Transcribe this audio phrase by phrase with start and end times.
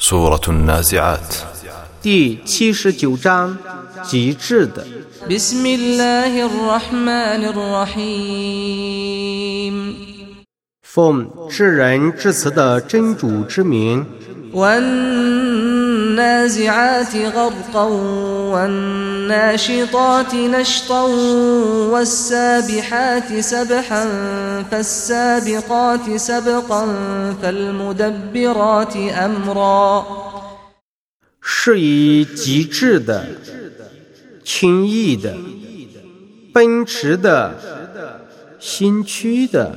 [0.00, 1.44] سورة النازعات
[2.02, 3.58] 第七十九章
[4.04, 4.86] 极致的
[5.30, 8.76] بسم الله الرحمن الرحيم
[10.82, 14.06] 奉至仁至慈的真主之名，
[16.20, 17.84] والنازعات غرقا
[18.52, 21.02] والناشطات نشطا
[21.92, 24.04] والسابحات سبحا
[24.70, 26.82] فالسابقات سبقا
[27.42, 30.06] فالمدبرات أمرا
[31.48, 33.24] 是以极致的、
[34.42, 35.36] 轻易的、
[36.52, 37.54] 奔驰的、
[38.58, 39.76] 心虚的、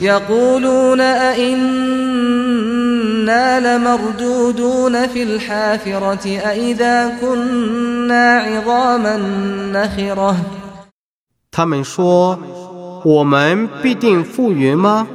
[0.00, 1.72] يقولون أئنا
[3.60, 9.16] لمردودون في الحافرة أئذا كنا عظاما
[9.72, 10.36] نخرة
[11.50, 12.38] 他们说：“
[13.04, 15.06] 我们必定复原吗？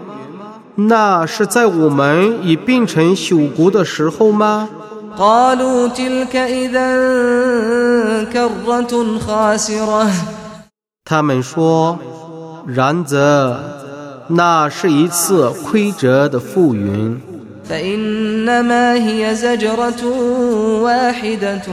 [0.75, 4.69] 那是在我们已变成朽骨的时候吗？”
[5.17, 6.87] قالوا تلك إذا
[8.31, 10.07] كرة خاسرة
[11.03, 11.97] 他们说：“
[12.67, 13.57] 然则，
[14.27, 17.19] 那是一次亏折的复原。
[17.69, 20.03] فإنما هي زجرة
[20.81, 21.67] واحدة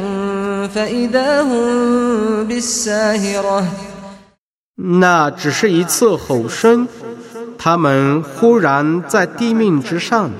[0.75, 3.65] فإذا هم بالساهرة
[4.77, 6.89] 那只是一次吼声，
[7.57, 10.31] 他们忽然在地面之上。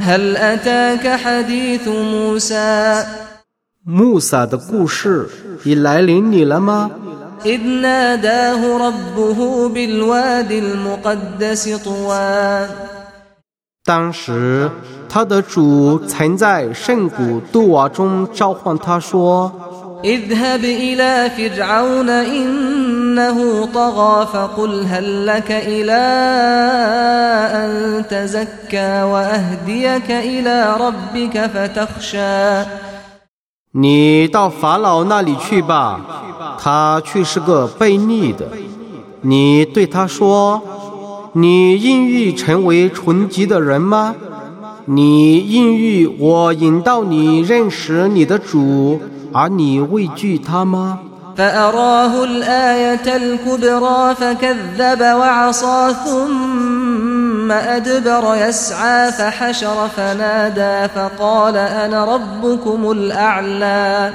[0.00, 3.04] هل أتاك حديث موسى
[3.84, 5.28] 穆萨的故事
[5.62, 6.90] 已来临你了吗？
[7.44, 12.68] إذ ناداه ربه بالواد المقدس طوى
[13.86, 14.70] 当时，
[15.08, 19.52] 他的主曾在圣谷杜瓦中召唤他说
[20.04, 26.02] اذهب إلى فرعون إنه طغى فقل هل لك إلى
[27.52, 32.64] أن تزكى وأهديك إلى ربك فتخشى：“
[33.72, 36.00] 你到法老那里去吧，
[36.58, 38.48] 他却是个悖逆的。
[39.22, 40.62] 你对他说：‘
[41.32, 44.14] 你应欲成为纯洁的人吗？
[44.84, 49.00] 你应欲我引导你认识你的主，
[49.32, 50.98] 而你畏惧他吗？’
[51.36, 57.07] فأراه الآية الكبرى فكذب وعصى ثم
[57.50, 64.12] أدبر يسعى فحشر فنادى فقال أنا ربكم الأعلى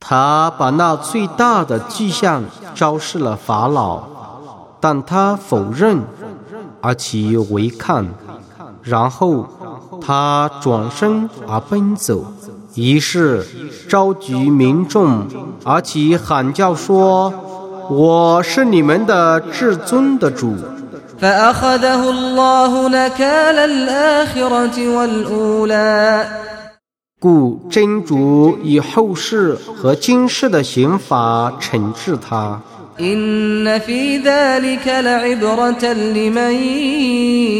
[0.00, 2.42] 他把那最大的迹象
[2.74, 4.00] 昭示了法老，
[4.80, 6.02] 但他否认，
[6.80, 8.06] 而其违抗。
[8.82, 9.46] 然后
[10.00, 12.24] 他转身而奔走，
[12.74, 13.46] 于是
[13.88, 15.26] 召集民众，
[15.64, 20.56] 而其喊叫说：“我是你们的至尊的主。”
[21.24, 26.26] فأخذه الله نكال الآخرة والأولى
[27.20, 32.60] 故真主以后世和今世的刑罚惩治他。
[32.98, 36.52] إن في ذلك لعبرة لمن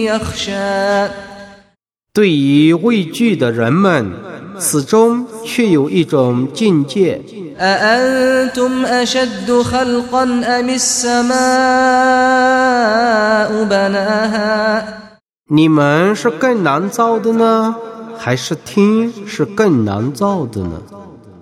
[0.05, 1.11] يخشى
[2.13, 4.11] 对于畏惧的人们，
[4.59, 7.21] 此中却有一种境界。
[7.61, 11.31] أأنتم أشد خلقا أم السماء
[13.65, 14.85] بناها
[15.53, 17.75] 你们是更难造的呢，
[18.17, 20.81] 还是天是更难造的呢？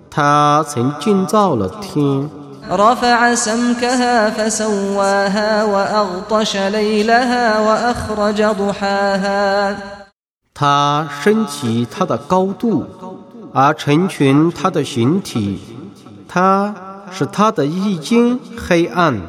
[0.09, 2.29] 他曾建造了天，
[2.69, 9.75] رفع سمكها فسواها وأغطش ليلها وأخرج ضحاها
[10.53, 12.85] 他升起它的高度，
[13.53, 15.59] 而成全它的形体。
[16.33, 16.75] 他
[17.11, 19.21] 使它的意境黑暗，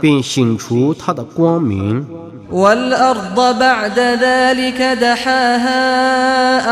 [0.00, 2.06] 并醒出它的光明。
[2.50, 5.78] والأرض بعد ذلك دحاها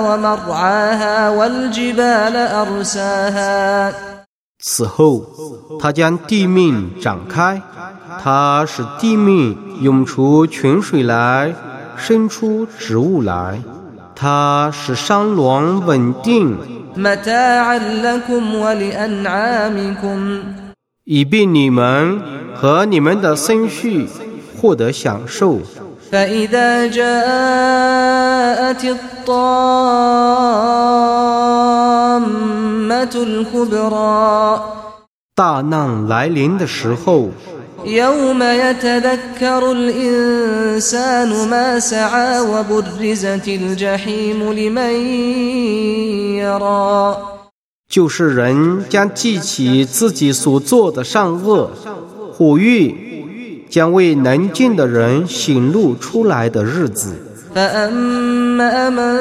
[0.00, 3.92] ومرعاها والجبال أرساها
[4.58, 5.22] 此后，
[5.78, 7.62] 他将地面展开，
[8.20, 11.54] 他使地面涌出泉水来，
[11.96, 13.62] 生出植物来，
[14.21, 16.55] 他使山峦稳定，
[21.05, 22.21] 以便你们
[22.53, 24.07] 和你们的孙婿
[24.55, 25.57] 获得享受。
[35.33, 37.31] 大难来临的时候。
[37.84, 44.94] يوم يتذكر الإنسان ما سعى وبرزت الجحيم لمن
[46.42, 47.16] يرى
[47.88, 51.70] 就是人将记起自己所做的善恶，
[52.32, 57.14] 火狱将为能进的人显露出来的日子。
[57.54, 59.16] فأما من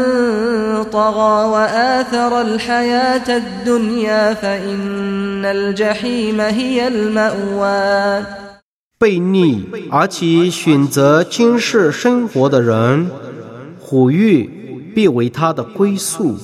[0.83, 8.25] طغى وآثر الحياة الدنيا فإن الجحيم هي المأوى
[8.99, 13.09] 悖逆而且选择今世生活的人，
[13.79, 14.49] 火狱
[14.95, 16.37] 必为他的归宿。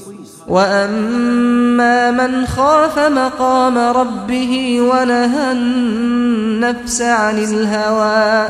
[0.47, 8.49] وأما من خاف مقام ربه ونهى النفس عن الهوى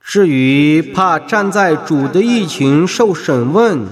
[0.00, 3.86] 至于怕站在主的一群受审问，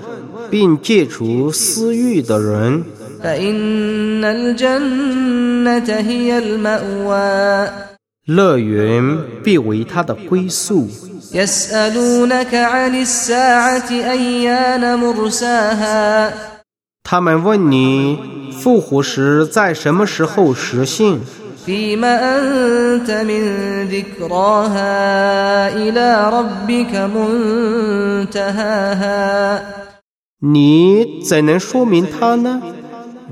[0.49, 2.85] 并戒除私欲的人，
[3.23, 7.69] فإن الجنة هي المأوى
[8.30, 10.88] 乐园必为他的归宿。
[17.04, 18.20] 他们问你：
[18.52, 21.18] 复活时在什么时候实现？
[30.42, 32.62] 你怎能说明它呢？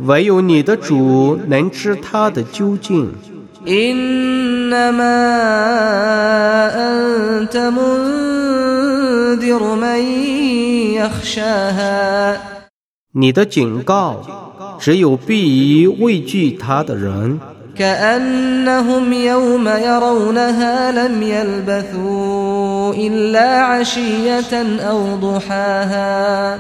[0.06, 3.14] 唯有你的主能知它的究竟。
[3.69, 5.23] إنما
[6.75, 10.01] أنت منذر من
[10.95, 12.41] يخشاها
[13.15, 14.23] 你的警告
[14.81, 17.39] 只有必于畏惧他的人，
[17.77, 26.59] كأنهم يوم يرونها لم يلبثوا إلا عشية أو ضحاها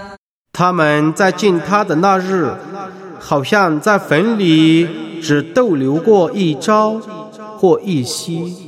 [0.52, 2.54] 他们在进他的那日，
[3.18, 4.86] 好像在坟里
[5.21, 6.99] 只逗留过一朝
[7.57, 8.66] 或一夕。